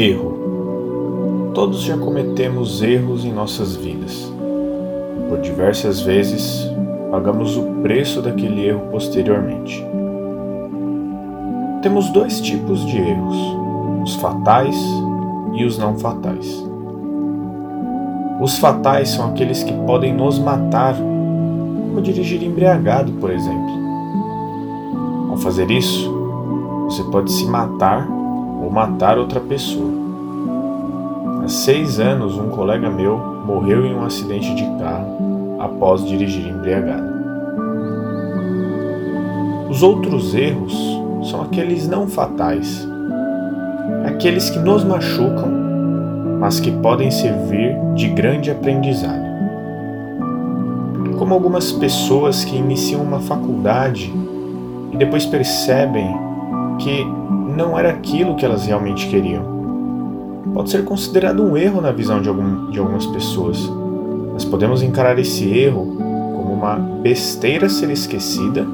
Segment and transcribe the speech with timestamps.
[0.00, 1.50] Erro.
[1.52, 4.32] Todos já cometemos erros em nossas vidas.
[5.28, 6.66] Por diversas vezes,
[7.10, 9.84] pagamos o preço daquele erro posteriormente.
[11.82, 13.36] Temos dois tipos de erros:
[14.02, 14.74] os fatais
[15.52, 16.66] e os não fatais.
[18.40, 23.70] Os fatais são aqueles que podem nos matar, como dirigir embriagado, por exemplo.
[25.28, 26.10] Ao fazer isso,
[26.86, 28.19] você pode se matar
[28.70, 29.90] ou matar outra pessoa.
[31.44, 37.10] Há seis anos, um colega meu morreu em um acidente de carro após dirigir embriagado.
[39.68, 40.74] Os outros erros
[41.28, 42.86] são aqueles não fatais,
[44.06, 45.50] aqueles que nos machucam,
[46.38, 49.28] mas que podem servir de grande aprendizado.
[51.18, 54.12] Como algumas pessoas que iniciam uma faculdade
[54.92, 56.16] e depois percebem
[56.78, 57.04] que
[57.50, 59.60] não era aquilo que elas realmente queriam.
[60.54, 63.70] Pode ser considerado um erro na visão de, algum, de algumas pessoas,
[64.32, 65.96] mas podemos encarar esse erro
[66.34, 68.66] como uma besteira a ser esquecida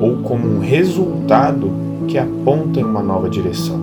[0.00, 1.70] ou como um resultado
[2.06, 3.78] que aponta em uma nova direção.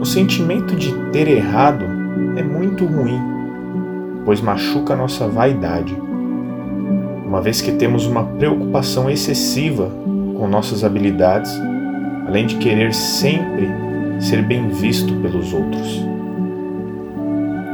[0.00, 1.84] O sentimento de ter errado
[2.36, 3.18] é muito ruim,
[4.24, 5.96] pois machuca nossa vaidade,
[7.26, 9.90] uma vez que temos uma preocupação excessiva
[10.36, 11.58] com nossas habilidades
[12.26, 13.68] além de querer sempre
[14.20, 16.04] ser bem visto pelos outros.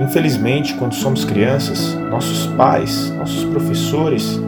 [0.00, 4.40] Infelizmente, quando somos crianças, nossos pais, nossos professores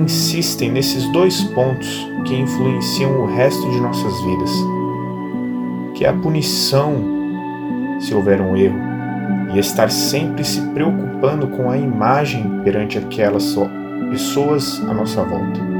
[0.00, 4.50] insistem nesses dois pontos que influenciam o resto de nossas vidas,
[5.94, 6.94] que é a punição
[8.00, 8.78] se houver um erro
[9.54, 13.56] e estar sempre se preocupando com a imagem perante aquelas
[14.10, 15.75] pessoas à nossa volta.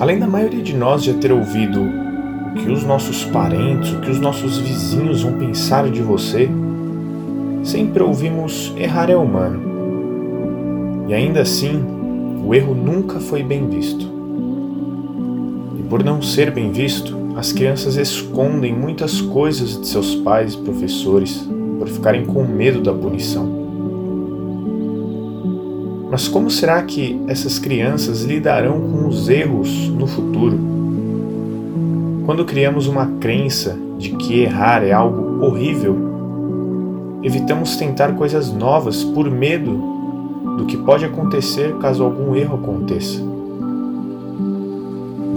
[0.00, 4.10] Além da maioria de nós já ter ouvido o que os nossos parentes, o que
[4.10, 6.48] os nossos vizinhos vão pensar de você,
[7.64, 11.06] sempre ouvimos errar é humano.
[11.08, 11.84] E ainda assim,
[12.44, 14.06] o erro nunca foi bem visto.
[15.76, 20.58] E por não ser bem visto, as crianças escondem muitas coisas de seus pais e
[20.58, 21.44] professores
[21.76, 23.67] por ficarem com medo da punição.
[26.18, 30.58] Mas como será que essas crianças lidarão com os erros no futuro?
[32.26, 35.96] Quando criamos uma crença de que errar é algo horrível,
[37.22, 39.80] evitamos tentar coisas novas por medo
[40.56, 43.22] do que pode acontecer caso algum erro aconteça.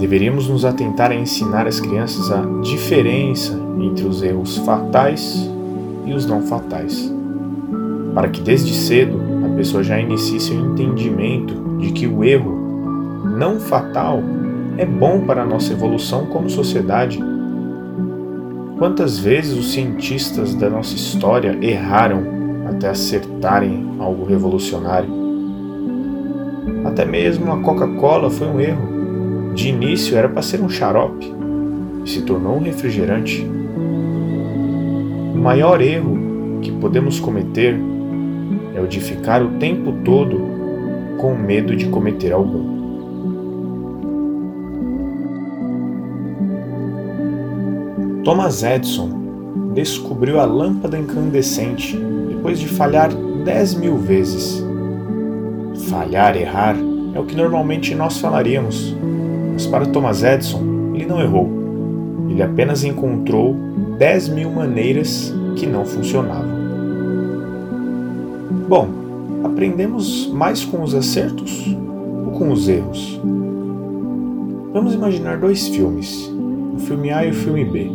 [0.00, 5.48] Deveríamos nos atentar a ensinar as crianças a diferença entre os erros fatais
[6.04, 7.08] e os não fatais,
[8.16, 12.50] para que desde cedo pessoa já inicie seu entendimento de que o erro
[13.38, 14.20] não fatal
[14.76, 17.22] é bom para a nossa evolução como sociedade.
[18.76, 22.24] Quantas vezes os cientistas da nossa história erraram
[22.68, 25.08] até acertarem algo revolucionário?
[26.84, 29.52] Até mesmo a Coca-Cola foi um erro.
[29.54, 31.32] De início era para ser um xarope
[32.04, 33.48] e se tornou um refrigerante.
[35.32, 37.91] O maior erro que podemos cometer
[38.74, 40.40] é o de ficar o tempo todo
[41.18, 42.82] com medo de cometer algum.
[48.24, 49.10] Thomas Edison
[49.74, 51.98] descobriu a lâmpada incandescente
[52.28, 53.10] depois de falhar
[53.44, 54.64] 10 mil vezes.
[55.88, 56.76] Falhar, errar,
[57.14, 58.94] é o que normalmente nós falaríamos,
[59.52, 61.50] mas para Thomas Edison, ele não errou.
[62.30, 63.54] Ele apenas encontrou
[63.98, 66.51] 10 mil maneiras que não funcionavam.
[68.72, 68.88] Bom,
[69.44, 71.76] aprendemos mais com os acertos
[72.24, 73.20] ou com os erros?
[74.72, 76.32] Vamos imaginar dois filmes,
[76.74, 77.90] o filme A e o filme B.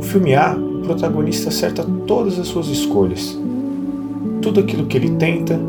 [0.00, 3.38] O filme A, o protagonista acerta todas as suas escolhas.
[4.42, 5.60] Tudo aquilo que ele tenta,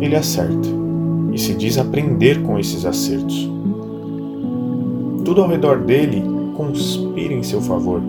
[0.00, 0.68] ele acerta.
[1.32, 3.50] E se diz aprender com esses acertos.
[5.24, 6.22] tudo ao redor dele
[6.56, 8.00] conspira em seu favor.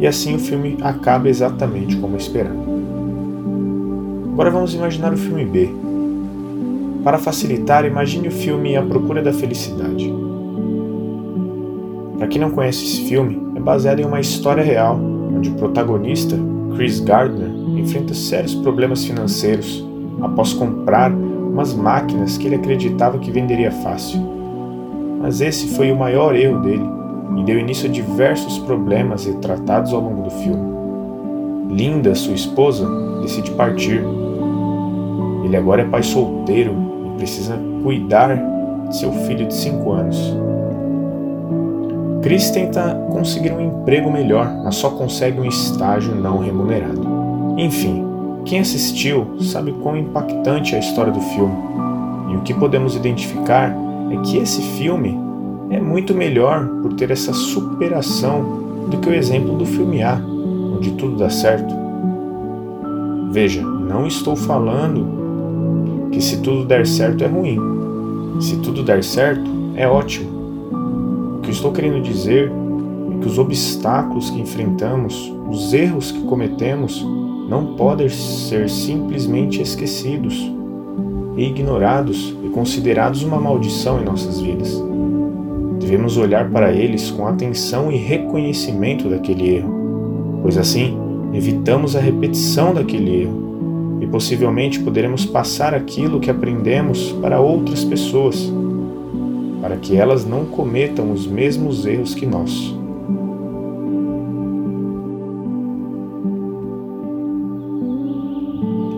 [0.00, 2.77] E assim o filme acaba exatamente como esperado.
[4.38, 5.68] Agora vamos imaginar o filme B.
[7.02, 10.14] Para facilitar, imagine o filme A Procura da Felicidade.
[12.16, 16.36] Para quem não conhece esse filme, é baseado em uma história real, onde o protagonista,
[16.76, 19.84] Chris Gardner, enfrenta sérios problemas financeiros
[20.20, 24.20] após comprar umas máquinas que ele acreditava que venderia fácil.
[25.20, 26.88] Mas esse foi o maior erro dele
[27.38, 30.78] e deu início a diversos problemas retratados ao longo do filme.
[31.74, 32.88] Linda, sua esposa,
[33.20, 34.00] decide partir.
[35.44, 36.74] Ele agora é pai solteiro
[37.06, 38.36] e precisa cuidar
[38.88, 40.36] de seu filho de 5 anos.
[42.22, 47.00] Chris tenta conseguir um emprego melhor, mas só consegue um estágio não remunerado.
[47.56, 48.04] Enfim,
[48.44, 51.54] quem assistiu sabe quão impactante é a história do filme.
[52.30, 53.74] E o que podemos identificar
[54.10, 55.18] é que esse filme
[55.70, 60.20] é muito melhor por ter essa superação do que o exemplo do filme A,
[60.76, 61.74] onde tudo dá certo.
[63.30, 65.17] Veja, não estou falando
[66.10, 67.58] que se tudo der certo é ruim.
[68.40, 70.38] Se tudo der certo, é ótimo
[71.48, 72.52] que estou querendo dizer
[73.10, 77.02] é que os obstáculos que enfrentamos, os erros que cometemos,
[77.48, 80.52] não podem ser simplesmente esquecidos
[81.38, 84.78] e ignorados e considerados uma maldição em nossas vidas.
[85.80, 90.98] Devemos olhar para eles com atenção e reconhecimento daquele erro, pois assim
[91.32, 93.47] evitamos a repetição daquele erro
[94.10, 98.50] possivelmente poderemos passar aquilo que aprendemos para outras pessoas
[99.60, 102.74] para que elas não cometam os mesmos erros que nós.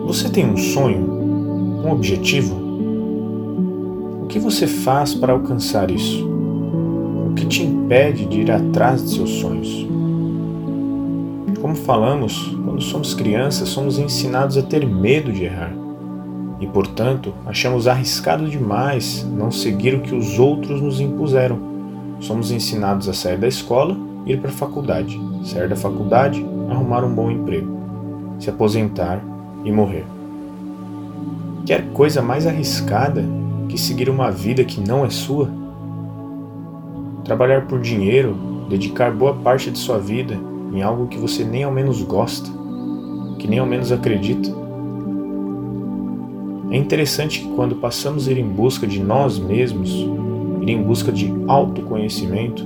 [0.06, 1.08] Você tem um sonho?
[1.84, 2.56] Um objetivo?
[4.22, 6.28] O que você faz para alcançar isso?
[7.30, 9.86] O que te impede de ir atrás de seus sonhos?
[11.60, 15.70] Como falamos, quando somos crianças, somos ensinados a ter medo de errar
[16.58, 21.58] e, portanto, achamos arriscado demais não seguir o que os outros nos impuseram.
[22.20, 23.94] Somos ensinados a sair da escola,
[24.24, 27.70] ir para a faculdade, sair da faculdade, arrumar um bom emprego,
[28.38, 29.22] se aposentar
[29.62, 30.06] e morrer.
[31.66, 33.22] Quer coisa mais arriscada
[33.68, 35.50] que seguir uma vida que não é sua?
[37.24, 38.34] Trabalhar por dinheiro,
[38.70, 40.38] dedicar boa parte de sua vida
[40.72, 42.59] em algo que você nem ao menos gosta,
[43.40, 44.50] que nem ao menos acredita?
[46.70, 49.90] É interessante que quando passamos a ir em busca de nós mesmos,
[50.60, 52.64] ir em busca de autoconhecimento,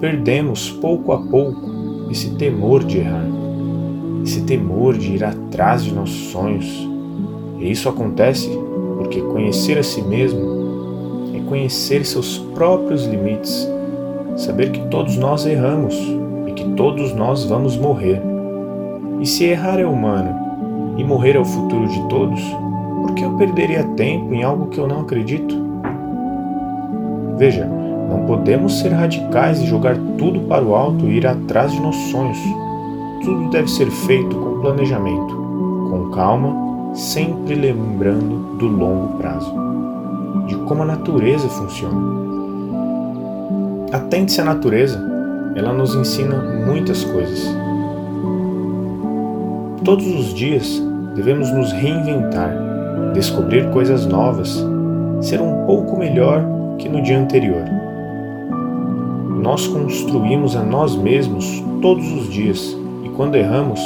[0.00, 3.26] perdemos pouco a pouco esse temor de errar,
[4.24, 6.88] esse temor de ir atrás de nossos sonhos.
[7.58, 8.48] E isso acontece
[8.96, 13.68] porque conhecer a si mesmo é conhecer seus próprios limites,
[14.36, 15.94] saber que todos nós erramos
[16.46, 18.33] e que todos nós vamos morrer.
[19.24, 22.38] E se errar é humano e morrer é o futuro de todos,
[23.00, 25.56] por que eu perderia tempo em algo que eu não acredito?
[27.38, 31.80] Veja, não podemos ser radicais e jogar tudo para o alto e ir atrás de
[31.80, 32.36] nossos sonhos.
[33.24, 35.34] Tudo deve ser feito com planejamento,
[35.90, 39.54] com calma, sempre lembrando do longo prazo,
[40.48, 41.98] de como a natureza funciona.
[43.90, 45.02] Atente-se à natureza,
[45.56, 47.63] ela nos ensina muitas coisas.
[49.84, 50.82] Todos os dias
[51.14, 52.56] devemos nos reinventar
[53.12, 54.64] descobrir coisas novas,
[55.20, 56.42] ser um pouco melhor
[56.78, 57.62] que no dia anterior.
[59.42, 62.74] Nós construímos a nós mesmos todos os dias
[63.04, 63.78] e quando erramos,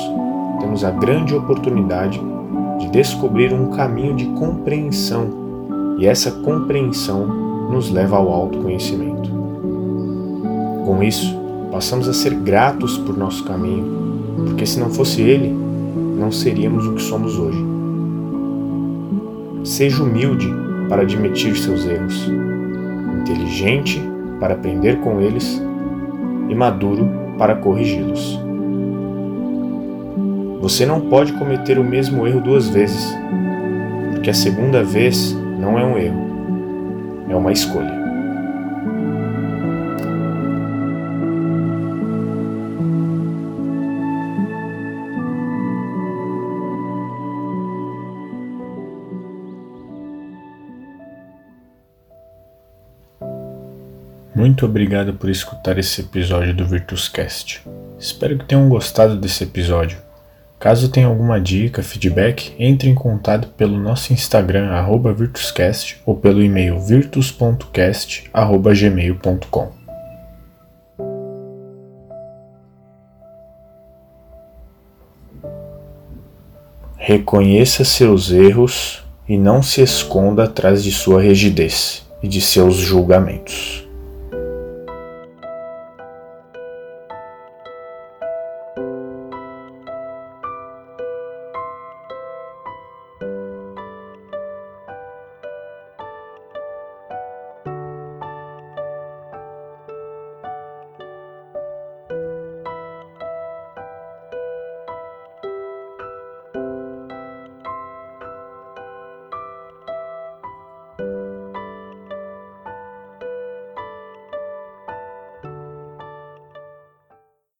[0.60, 2.20] temos a grande oportunidade
[2.78, 5.26] de descobrir um caminho de compreensão
[5.98, 7.26] e essa compreensão
[7.72, 9.28] nos leva ao autoconhecimento.
[10.86, 11.36] Com isso,
[11.72, 15.67] passamos a ser gratos por nosso caminho, porque se não fosse ele,
[16.18, 17.64] não seríamos o que somos hoje.
[19.64, 20.48] Seja humilde
[20.88, 22.28] para admitir seus erros,
[23.20, 24.02] inteligente
[24.40, 25.62] para aprender com eles
[26.48, 28.40] e maduro para corrigi-los.
[30.60, 33.14] Você não pode cometer o mesmo erro duas vezes,
[34.12, 36.20] porque a segunda vez não é um erro,
[37.28, 37.97] é uma escolha.
[54.58, 57.62] Muito obrigado por escutar esse episódio do Virtuscast.
[57.96, 59.98] Espero que tenham gostado desse episódio.
[60.58, 64.84] Caso tenha alguma dica, feedback, entre em contato pelo nosso Instagram
[65.14, 69.72] @virtuscast ou pelo e-mail virtus.cast@gmail.com.
[76.96, 83.86] Reconheça seus erros e não se esconda atrás de sua rigidez e de seus julgamentos.